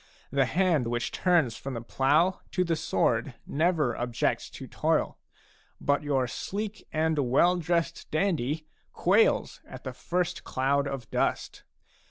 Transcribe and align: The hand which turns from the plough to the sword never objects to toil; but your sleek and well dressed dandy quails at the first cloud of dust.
The 0.31 0.45
hand 0.45 0.87
which 0.87 1.11
turns 1.11 1.55
from 1.57 1.75
the 1.75 1.81
plough 1.83 2.39
to 2.53 2.63
the 2.63 2.75
sword 2.75 3.35
never 3.45 3.95
objects 3.95 4.49
to 4.49 4.65
toil; 4.65 5.19
but 5.79 6.01
your 6.01 6.25
sleek 6.27 6.87
and 6.91 7.19
well 7.29 7.57
dressed 7.57 8.09
dandy 8.09 8.65
quails 8.93 9.61
at 9.63 9.83
the 9.83 9.93
first 9.93 10.43
cloud 10.43 10.87
of 10.87 11.07
dust. 11.11 11.65